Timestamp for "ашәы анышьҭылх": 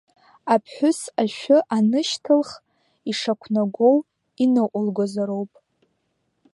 1.23-2.49